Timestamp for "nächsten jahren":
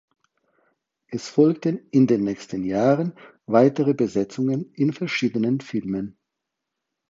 2.23-3.13